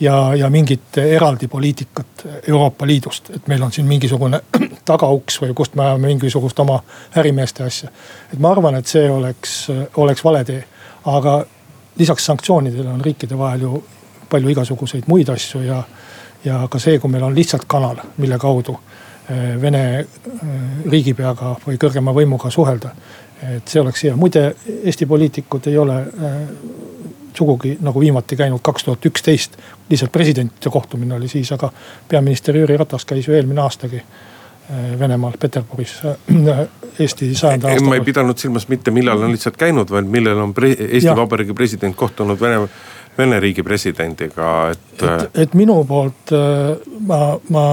[0.00, 4.40] ja, ja mingit eraldi poliitikat Euroopa Liidust, et meil on siin mingisugune
[4.90, 6.82] tagauks või kust me ajame mingisugust oma
[7.16, 7.90] ärimeeste asja.
[8.32, 10.64] et ma arvan, et see oleks, oleks vale tee,
[11.04, 11.44] aga
[11.98, 13.82] lisaks sanktsioonidele on riikide vahel ju
[14.30, 15.82] palju igasuguseid muid asju ja
[16.44, 18.76] ja ka see, kui meil on lihtsalt kanal, mille kaudu
[19.30, 20.06] eh, Vene eh,
[20.90, 22.94] riigipeaga või kõrgema võimuga suhelda.
[23.56, 26.34] et see oleks hea, muide Eesti poliitikud ei ole eh,
[27.36, 29.56] sugugi nagu viimati käinud kaks tuhat üksteist,
[29.90, 31.70] lihtsalt presidentide kohtumine oli siis, aga
[32.08, 34.02] peaminister Jüri Ratas käis ju eelmine aastagi
[34.98, 35.96] Venemaal, Peterburis
[36.98, 37.84] Eesti sajanda aasta.
[37.84, 41.16] ma ei pidanud silmas mitte millal on lihtsalt käinud, vaid millal on pre Eesti ja.
[41.16, 42.68] Vabariigi president kohtunud Vene
[43.18, 45.02] Vene riigi presidendiga, et.
[45.02, 46.76] et, et minu poolt äh,
[47.08, 47.20] ma,
[47.52, 47.64] ma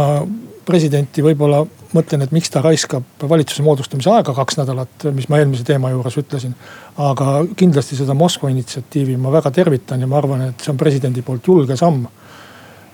[0.67, 1.61] presidenti võib-olla
[1.95, 6.17] mõtlen, et miks ta raiskab valitsuse moodustamise aega kaks nädalat, mis ma eelmise teema juures
[6.19, 6.55] ütlesin.
[6.97, 11.23] aga kindlasti seda Moskva initsiatiivi ma väga tervitan ja ma arvan, et see on presidendi
[11.23, 12.07] poolt julge samm.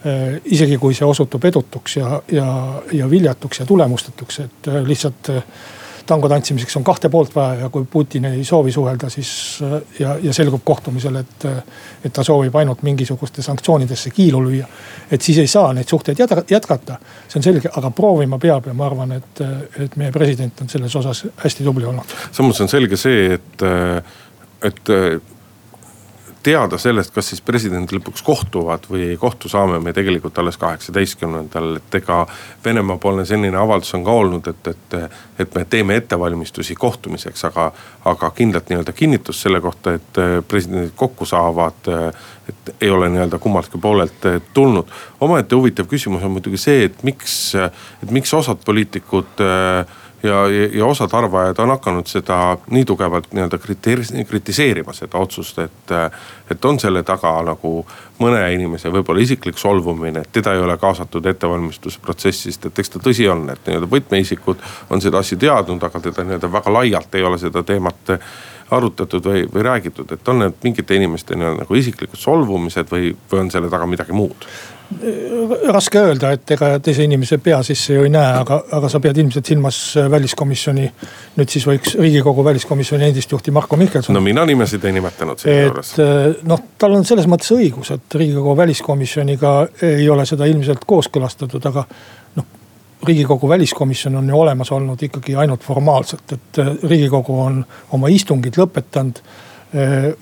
[0.04, 2.48] Äh, isegi kui see osutub edutuks ja, ja,
[2.92, 5.32] ja viljatuks ja tulemustetuks, et äh, lihtsalt
[6.06, 9.60] tango tantsimiseks on kahte poolt vaja ja kui Putin ei soovi suhelda, siis
[10.00, 11.46] ja, ja selgub kohtumisel, et,
[12.06, 14.68] et ta soovib ainult mingisuguste sanktsioonidesse kiilu lüüa.
[15.12, 18.86] et siis ei saa neid suhteid jätkata, see on selge, aga proovima peab ja ma
[18.86, 19.44] arvan, et,
[19.86, 22.18] et meie president on selles osas hästi tubli olnud.
[22.32, 23.68] samas on selge see, et,
[24.64, 24.96] et
[26.44, 31.78] teada sellest, kas siis presidendid lõpuks kohtuvad või ei kohtu, saame me tegelikult alles kaheksateistkümnendal,
[31.80, 32.24] et ega
[32.66, 34.98] Venemaa-poolne selline avaldus on ka olnud, et, et,
[35.40, 37.70] et me teeme ettevalmistusi kohtumiseks, aga,
[38.12, 41.92] aga kindlat nii-öelda kinnitust selle kohta, et presidendid kokku saavad,
[42.50, 44.92] et ei ole nii-öelda kummaltki poolelt tulnud.
[45.22, 50.86] omaette huvitav küsimus on muidugi see, et miks, et miks osad poliitikud äh, ja, ja,
[50.86, 53.60] osad arvajad on hakanud seda nii tugevalt nii-öelda
[54.30, 55.96] kritiseerima seda otsust, et.
[56.52, 57.70] et on selle taga nagu
[58.22, 63.28] mõne inimese võib-olla isiklik solvumine, et teda ei ole kaasatud ettevalmistusprotsessist, et eks ta tõsi
[63.32, 67.40] on, et nii-öelda võtmeisikud on seda asja teadnud, aga teda nii-öelda väga laialt ei ole
[67.42, 68.14] seda teemat
[68.74, 73.46] arutatud või, või räägitud, et on need mingite inimeste nii-öelda nagu isiklikud solvumised või, või
[73.46, 74.48] on selle taga midagi muud?
[75.74, 79.20] Raske öelda, et ega teise inimese pea sisse ju ei näe, aga, aga sa pead
[79.22, 79.80] ilmselt silmas
[80.12, 80.90] väliskomisjoni.
[81.38, 84.14] nüüd siis võiks riigikogu väliskomisjoni endist juhti Marko Mihkelson.
[84.16, 85.94] no mina nimesid ei nimetanud siinjuures.
[86.00, 91.72] et noh, tal on selles mõttes õigus, et riigikogu väliskomisjoniga ei ole seda ilmselt kooskõlastatud,
[91.72, 91.86] aga
[92.36, 92.52] noh
[93.04, 99.20] riigikogu väliskomisjon on ju olemas olnud ikkagi ainult formaalselt, et riigikogu on oma istungid lõpetanud
[99.20, 99.52] Äh,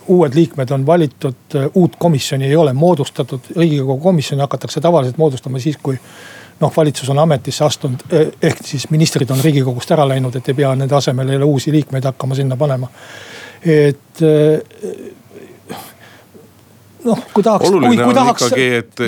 [0.07, 5.59] uued liikmed on valitud, äh, uut komisjoni ei ole moodustatud, riigikogu komisjoni hakatakse tavaliselt moodustama
[5.59, 5.97] siis, kui
[6.59, 10.57] noh, valitsus on ametisse astunud, äh, ehk siis ministrid on riigikogust ära läinud, et ei
[10.61, 12.87] pea nende asemele jälle uusi liikmeid hakkama sinna panema.
[13.65, 14.23] et
[17.05, 18.45] noh, kui tahaks, kui, kui tahaks,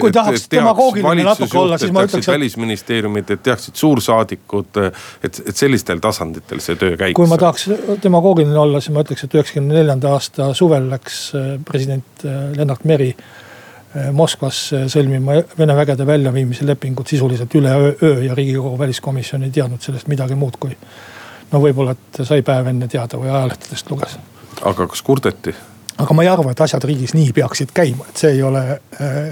[0.02, 2.28] kui tahaks demagoogiline natuke olla, siis ma ütleks.
[2.28, 4.82] välisministeeriumid, et teaksid suursaadikud,
[5.24, 7.16] et, et sellistel tasanditel see töö käiks.
[7.18, 7.70] kui ma tahaks
[8.04, 12.86] demagoogiline olla, siis ma ütleks, et üheksakümne neljanda aasta suvel läks äh, president äh, Lennart
[12.90, 19.82] Meri äh, Moskvasse sõlmima Vene vägede väljaviimise lepingut sisuliselt üleöö ja riigikogu väliskomisjon ei teadnud
[19.82, 20.78] sellest midagi muud kui.
[21.52, 24.18] no võib-olla, et sai päev enne teada või ajalehtedest luges
[24.62, 25.56] aga kas kurdeti?
[25.98, 28.64] Aga ma ei arva, et asjad riigis nii peaksid käima, et see ei ole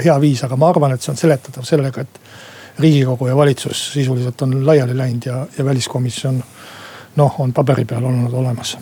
[0.03, 4.41] hea viis, aga ma arvan, et see on seletatav sellega, et riigikogu ja valitsus sisuliselt
[4.41, 6.41] on laiali läinud ja, ja väliskomisjon
[7.15, 8.77] noh, on paberi peal olnud olemas.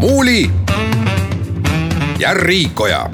[0.00, 0.50] muuli
[2.18, 3.10] ja Riikoja.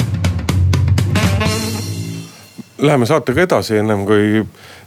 [2.79, 4.47] Läheme saatega edasi, ennem kui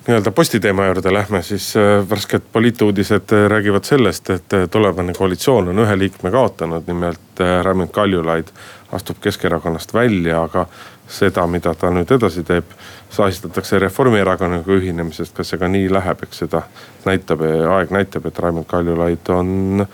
[0.10, 5.67] nii-öelda postiteema juurde lähme, siis äh, värsked poliituudised äh, räägivad sellest, et äh, tulevane koalitsioon
[5.69, 8.48] on ühe liikme kaotanud, nimelt Raimond Kaljulaid
[8.91, 10.65] astub Keskerakonnast välja, aga
[11.08, 12.74] seda, mida ta nüüd edasi teeb,
[13.13, 15.36] sahistatakse Reformierakonnaga ühinemisest.
[15.38, 16.63] kas see ka nii läheb, eks seda
[17.06, 17.45] näitab,
[17.78, 19.86] aeg näitab, et Raimond Kaljulaid on,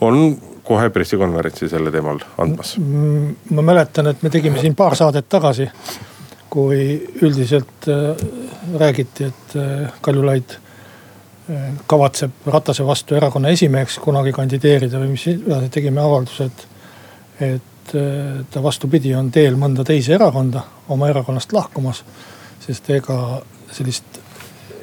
[0.00, 0.22] on
[0.62, 2.76] kohe pressikonverentsi sellel teemal andmas.
[3.50, 5.68] ma mäletan, et me tegime siin paar saadet tagasi,
[6.50, 7.90] kui üldiselt
[8.74, 10.56] räägiti, et äh, Kaljulaid
[11.50, 15.26] äh, kavatseb Ratase vastu erakonna esimeheks kunagi kandideerida või mis,
[15.70, 16.66] tegime avalduse, et,
[17.40, 17.62] et
[18.50, 22.04] ta vastupidi on teel mõnda teise erakonda oma erakonnast lahkumas.
[22.66, 24.18] sest ega sellist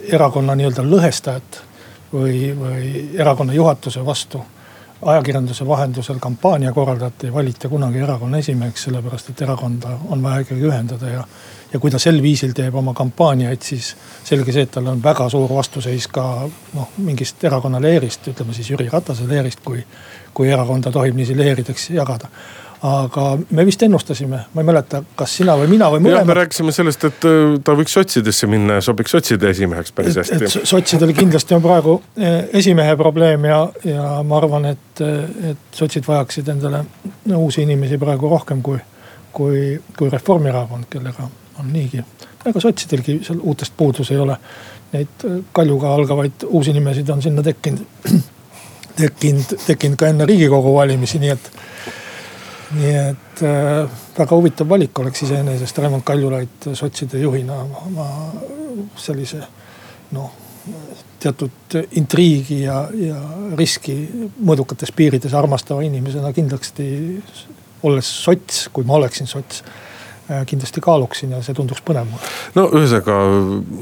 [0.08, 1.58] erakonna nii-öelda lõhestajat
[2.13, 4.39] või, või erakonna juhatuse vastu
[5.06, 10.67] ajakirjanduse vahendusel kampaania korraldati, ei valita kunagi erakonna esimeheks, sellepärast et erakonda on vaja ikkagi
[10.69, 11.24] ühendada ja.
[11.73, 15.29] Ja kui ta sel viisil teeb oma kampaaniaid, siis selge see, et tal on väga
[15.33, 16.25] suur vastuseis ka
[16.73, 19.83] noh, mingist erakonna leerist, ütleme siis Jüri Ratase leerist, kui,
[20.33, 22.29] kui erakonda tohib niiviisi leerideks jagada
[22.83, 26.27] aga me vist ennustasime, ma ei mäleta, kas sina või mina või mõlemad.
[26.27, 30.49] me rääkisime sellest, et äh, ta võiks sotsidesse minna ja sobiks sotside esimeheks päris hästi.
[30.67, 36.07] sotsidel kindlasti on praegu äh, esimehe probleem ja, ja ma arvan, et, äh, et sotsid
[36.07, 36.83] vajaksid endale
[37.38, 38.81] uusi inimesi praegu rohkem kui,
[39.31, 39.63] kui,
[39.95, 41.29] kui Reformierakond, kellega
[41.63, 42.04] on niigi.
[42.45, 44.38] ega sotsidelgi seal uutest puudus ei ole.
[44.93, 47.86] Neid Kaljuga algavaid uusi nimesid on sinna tekkinud,
[49.02, 51.52] tekkinud, tekkinud ka enne riigikogu valimisi, nii et
[52.73, 57.60] nii et äh, väga huvitav valik oleks iseenesest Raimond Kaljulaid sotside juhina.
[57.93, 58.08] ma
[58.97, 59.41] sellise
[60.12, 60.32] noh,
[61.21, 63.19] teatud intriigi ja, ja
[63.58, 63.95] riski
[64.41, 66.88] mõõdukates piirides armastava inimesena kindlasti.
[67.84, 69.92] olles sots, kui ma oleksin sots äh,
[70.50, 72.32] kindlasti kaaluksin ja see tunduks põnev mulle.
[72.56, 73.17] no ühesõnaga,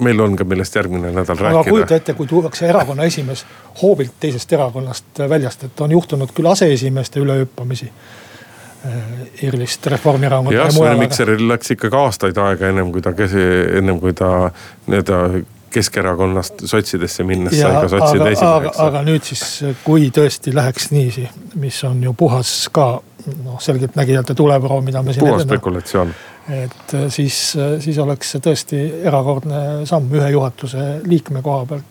[0.04, 1.70] meil on ka millest järgmine nädal aga rääkida.
[1.70, 3.46] kujuta ette, kui tuuakse erakonna esimees
[3.82, 7.92] hoobilt teisest erakonnast väljast, et on juhtunud küll aseesimeeste ülehüppamisi
[9.42, 10.98] erilist äh, Reformierakonda ja mujal.
[10.98, 13.14] Mikseril läks ikkagi aastaid aega ennem kui ta,
[13.78, 14.52] ennem kui ta
[14.88, 18.80] nii-öelda Keskerakonnast sotsidesse minnes sai ka sotside esimeheks.
[18.84, 19.44] aga nüüd siis,
[19.86, 21.30] kui tõesti läheks niiviisi,
[21.64, 22.88] mis on ju puhas ka
[23.46, 25.24] noh, selgeltnägijate tuleproov, mida me siin.
[25.24, 26.12] puhas spekulatsioon
[26.50, 31.91] et äh, siis, äh, siis oleks see tõesti erakordne samm ühe juhatuse liikme koha pealt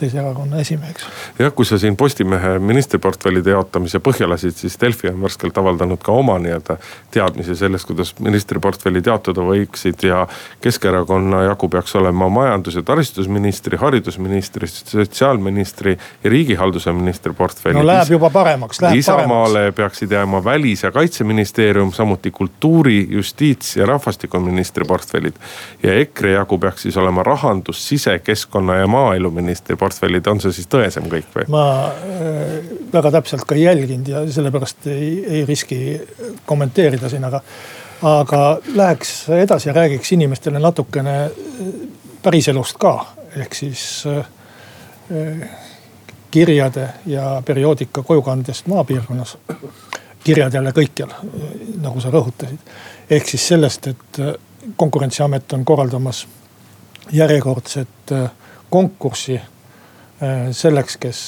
[0.00, 1.04] teise erakonna esimeheks.
[1.38, 6.12] jah, kui sa siin Postimehe ministriportfellide jaotamise põhja lasid, siis Delfi on värskelt avaldanud ka
[6.16, 6.76] oma nii-öelda
[7.12, 10.26] teadmisi sellest, kuidas ministriportfellid jaotuda võiksid ja.
[10.60, 17.78] Keskerakonna jagu peaks olema majandus- ja taristusministri, haridusministri, sotsiaalministri ja riigihalduse ministri portfellid.
[17.80, 19.76] no läheb juba paremaks, läheb Isamaale paremaks.
[19.76, 25.34] peaksid jääma välis- ja kaitseministeerium, samuti kultuuri, justiits ja rahvastikuministri portfellid.
[25.82, 28.86] ja EKRE jagu peaks siis olema rahandus, sise, keskkonna ja
[29.30, 31.46] maaeluministri portfellid, on see siis tõesem kõik või?
[31.52, 36.00] ma äh, väga täpselt ka ei jälginud ja sellepärast ei, ei riski
[36.46, 37.40] kommenteerida siin, aga.
[38.02, 41.70] aga läheks edasi ja räägiks inimestele natukene äh,
[42.22, 42.94] päriselust ka,
[43.36, 44.26] ehk siis äh,
[46.30, 49.36] kirjade ja perioodika kojukandest maapiirkonnas
[50.24, 51.14] kirjad jälle kõikjal,
[51.80, 52.58] nagu sa rõhutasid.
[53.10, 54.20] ehk siis sellest, et
[54.76, 56.26] konkurentsiamet on korraldamas
[57.12, 58.12] järjekordset
[58.70, 61.22] äh, konkurssi äh, selleks, kes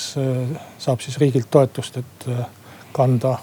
[0.79, 2.29] saab siis riigilt toetust, et
[2.93, 3.39] kanda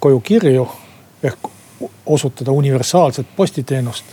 [0.00, 0.64] koju kirju
[1.22, 1.48] ehk
[2.06, 4.04] osutada universaalset postiteenust.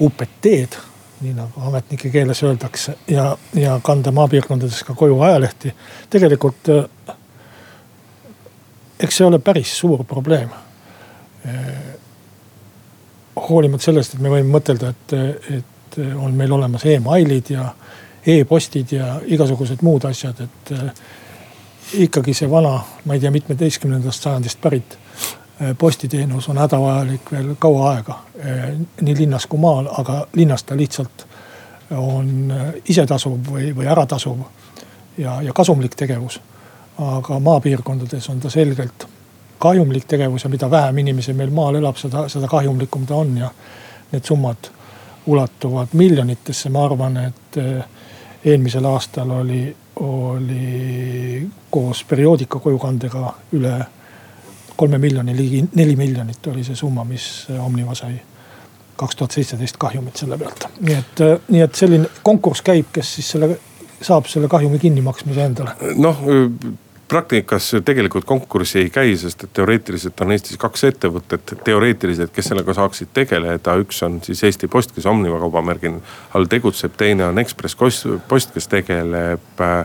[0.00, 0.76] UPT-d,
[1.20, 5.72] nii nagu ametnike keeles öeldakse ja, ja kanda maapiirkondades ka koju ajalehti.
[6.10, 6.68] tegelikult
[9.00, 10.50] eks see ole päris suur probleem.
[13.48, 15.12] hoolimata sellest, et me võime mõtelda, et,
[15.56, 17.68] et on meil olemas emailid ja
[18.26, 20.72] e-postid ja igasugused muud asjad, et
[22.04, 22.74] ikkagi see vana,
[23.04, 24.98] ma ei tea, mitmeteistkümnendast sajandist pärit
[25.78, 28.18] postiteenus on hädavajalik veel kaua aega.
[29.00, 31.26] nii linnas kui maal, aga linnas ta lihtsalt
[31.96, 32.52] on
[32.88, 34.38] isetasuv või, või äratasuv
[35.18, 36.40] ja, ja kasumlik tegevus
[37.00, 39.06] aga maapiirkondades on ta selgelt
[39.58, 43.50] kahjumlik tegevus ja mida vähem inimesi meil maal elab, seda, seda kahjumlikum ta on ja
[44.12, 44.70] need summad
[45.26, 47.84] ulatuvad miljonitesse, ma arvan, et eh,
[48.44, 53.74] eelmisel aastal oli, oli koos perioodika kojukandega üle
[54.76, 58.14] kolme miljoni, ligi neli miljonit oli see summa, mis Omniva sai
[59.00, 60.68] kaks tuhat seitseteist kahjumit selle pealt.
[60.80, 63.58] nii et, nii et selline konkurss käib, kes siis selle,
[64.00, 65.76] saab selle kahjumi kinnimaksmise endale.
[65.96, 66.24] noh
[67.10, 72.74] praktikas tegelikult konkurssi ei käi, sest et teoreetiliselt on Eestis kaks ettevõtet, teoreetiliselt, kes sellega
[72.76, 73.74] saaksid tegeleda.
[73.82, 75.90] üks on siis Eesti Post, kes Omniva kaubamärgi
[76.34, 77.76] all tegutseb, teine on Ekspress
[78.28, 79.84] Post, kes tegeleb äh,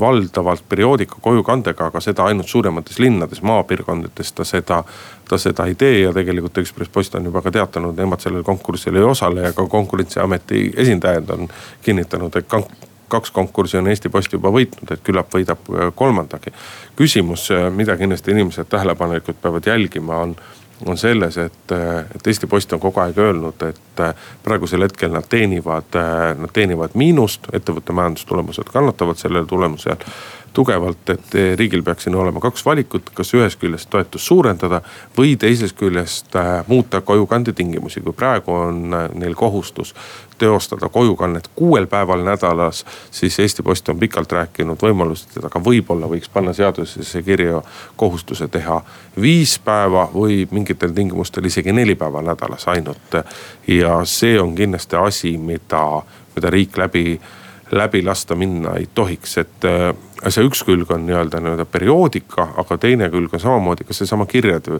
[0.00, 4.82] valdavalt perioodika kojukandega, aga seda ainult suuremates linnades, maapiirkondades ta seda,
[5.28, 9.00] ta seda ei tee ja tegelikult Ekspress Post on juba ka teatanud, nemad sellel konkursil
[9.00, 11.48] ei osale ja ka konkurentsiameti esindajad on
[11.82, 12.48] kinnitanud, et
[13.08, 16.52] kaks konkurssi on Eesti Post juba võitnud, et küllap võidab äh, kolmandagi.
[16.96, 20.36] küsimus, äh, mida kindlasti inimesed tähelepanelikult peavad jälgima, on,
[20.86, 24.02] on selles, et, äh, et Eesti Post on kogu aeg öelnud, et
[24.44, 25.96] praegusel hetkel nad teenivad,
[26.38, 29.96] nad teenivad miinust, ettevõtte majandustulemused kannatavad sellele tulemusel
[30.56, 34.80] tugevalt, et riigil peaks siin olema kaks valikut, kas ühest küljest toetust suurendada
[35.18, 38.00] või teisest küljest muuta kojukande tingimusi.
[38.00, 39.94] kui praegu on neil kohustus
[40.38, 46.08] teostada kojukannet kuuel päeval nädalas, siis Eesti Post on pikalt rääkinud võimalusest, et aga võib-olla
[46.10, 47.62] võiks panna seadusesse kirja
[47.96, 48.80] kohustuse teha
[49.20, 53.20] viis päeva või mingitel tingimustel isegi neli päeva nädalas ainult.
[53.66, 56.02] ja see on kindlasti asi, mida,
[56.36, 57.20] mida riik läbi,
[57.70, 59.64] läbi lasta minna ei tohiks, et
[60.32, 64.78] see üks külg on nii-öelda nii-öelda perioodika, aga teine külg on samamoodi ka seesama kirjavedu,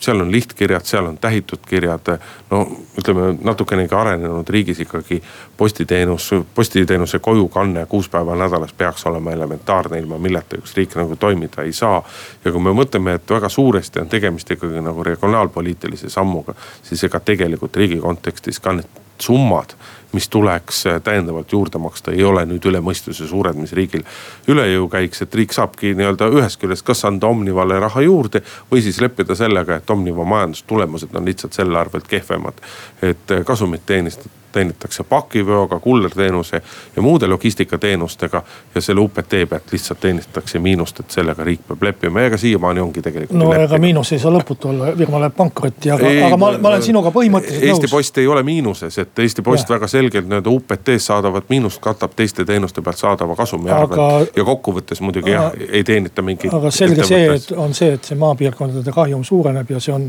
[0.00, 2.12] seal on lihtkirjad, seal on tähitud kirjad.
[2.50, 2.62] no
[2.98, 5.22] ütleme natukenegi arenenud riigis ikkagi
[5.56, 11.62] postiteenus, postiteenuse kojukanne kuus päeva nädalas peaks olema elementaarne, ilma milleta üks riik nagu toimida
[11.62, 12.02] ei saa.
[12.44, 17.20] ja kui me mõtleme, et väga suuresti on tegemist ikkagi nagu regionaalpoliitilise sammuga, siis ega
[17.20, 19.76] tegelikult riigi kontekstis ka need summad
[20.12, 24.04] mis tuleks äh, täiendavalt juurde maksta, ei ole nüüd üle mõistuse suured, mis riigil
[24.52, 25.22] üle jõu käiks.
[25.22, 29.80] et riik saabki nii-öelda ühest küljest kas anda Omnivale raha juurde või siis leppida sellega,
[29.80, 32.60] et Omniva majandustulemused on lihtsalt selle arvelt kehvemad.
[33.02, 36.62] et äh, kasumit teenistada teenitakse pakiveoga, kullerteenuse
[36.96, 38.42] ja muude logistikateenustega.
[38.74, 42.80] ja selle UPT pealt lihtsalt teenistatakse miinust, et sellega riik peab leppima ja ega siiamaani
[42.80, 43.38] ongi tegelikult.
[43.38, 46.82] no ega miinus ei saa lõputu olla, firma läheb pankrotti, aga, aga ma, ma olen
[46.82, 47.82] sinuga põhimõtteliselt nõus.
[47.82, 49.76] Eesti Post ei ole miinuses, et Eesti Post ja.
[49.76, 53.82] väga selgelt nii-öelda UPT-s saadavat miinust katab teiste teenuste pealt saadava kasumi aga...
[53.82, 54.36] arvelt.
[54.36, 56.54] ja kokkuvõttes muidugi jah, ei teenita mingit.
[56.54, 60.08] aga selge see, et on see, et see maapiirkondade kahjum suureneb ja see on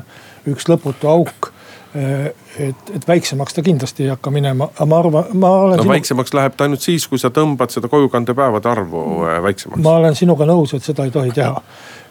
[0.49, 1.53] üks lõputu auk
[1.95, 5.77] et, et väiksemaks ta kindlasti ei hakka minema, aga ma arvan, ma olen.
[5.77, 5.93] no sinu...
[5.93, 9.81] väiksemaks läheb ta ainult siis, kui sa tõmbad seda kojukandepäevade arvu äh, väiksemaks.
[9.83, 11.61] ma olen sinuga nõus, et seda ei tohi teha.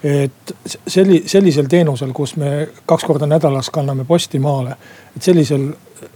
[0.07, 0.55] et
[0.87, 4.77] selli-, sellisel teenusel, kus me kaks korda nädalas kanname posti maale,
[5.17, 5.73] et sellisel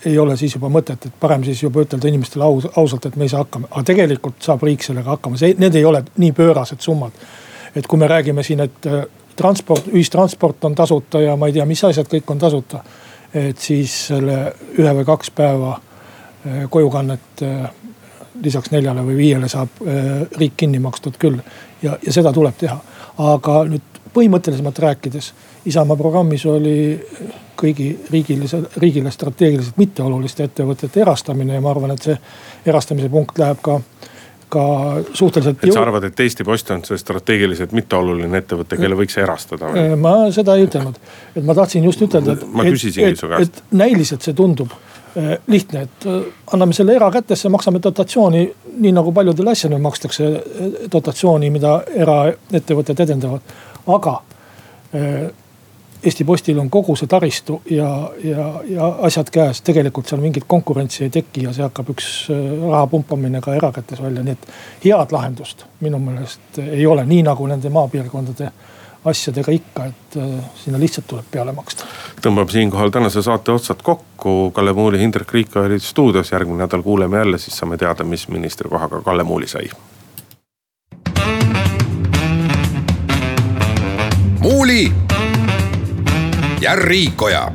[0.07, 3.27] ei ole siis juba mõtet, et parem siis juba ütelda inimestele aus, ausalt, et me
[3.27, 3.71] ei saa hakkama.
[3.71, 7.19] aga tegelikult saab riik sellega hakkama, see, need ei ole nii pöörased summad.
[7.75, 9.03] et kui me räägime siin, et äh,
[9.37, 12.85] transport, ühistransport on tasuta ja ma ei tea, mis asjad kõik on tasuta
[13.37, 14.39] et siis selle
[14.79, 17.67] ühe või kaks päeva eh, kojukannet eh,
[18.43, 21.39] lisaks neljale või viiele saab eh, riik kinni makstud küll.
[21.83, 22.79] ja, ja seda tuleb teha,
[23.19, 25.33] aga nüüd põhimõttelisemalt rääkides,
[25.67, 26.95] Isamaa programmis oli
[27.59, 32.15] kõigi riigile, riigile strateegiliselt mitteoluliste ettevõtete erastamine ja ma arvan, et see
[32.71, 33.81] erastamise punkt läheb ka
[34.57, 35.63] ka suhteliselt.
[35.63, 39.71] et sa arvad, et Eesti Post on see strateegiliselt mitteoluline ettevõte, kelle võiks erastada?
[39.77, 40.99] Äh, ma seda ei ütelnud,
[41.35, 42.45] et ma tahtsin just ütelda, et.
[42.49, 43.63] ma küsisingi su käest.
[43.63, 48.45] et näiliselt see tundub äh, lihtne, et äh, anname selle erakätesse, maksame dotatsiooni,
[48.77, 50.31] nii nagu paljudele asjadele makstakse
[50.93, 53.57] dotatsiooni, mida eraettevõtted edendavad.
[53.87, 54.21] aga
[56.07, 57.89] Eesti Postil on kogu see taristu ja,
[58.25, 62.45] ja, ja asjad käes, tegelikult seal mingit konkurentsi ei teki ja see hakkab üks äh,
[62.63, 64.47] raha pumpamine ka erakätes välja, nii et
[64.85, 68.51] head lahendust minu meelest ei ole, nii nagu nende maapiirkondade
[69.07, 70.31] asjadega ikka, et äh,
[70.63, 71.89] sinna lihtsalt tuleb peale maksta.
[72.23, 74.37] tõmbame siinkohal tänase saate otsad kokku.
[74.55, 79.03] Kalle Muuli, Hindrek Riik olid stuudios, järgmine nädal kuuleme jälle, siis saame teada, mis ministrikohaga
[79.03, 79.71] Kalle Muuli sai.
[84.47, 84.93] muuli
[86.61, 87.53] ja Riikoja